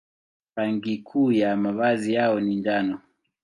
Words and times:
Rangi 0.55 0.97
kuu 0.97 1.31
ya 1.31 1.57
mavazi 1.57 2.13
yao 2.13 2.39
ni 2.39 2.55
njano. 2.55 3.01